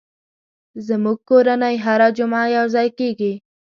[0.87, 3.33] زموږ کورنۍ هره جمعه یو ځای کېږي.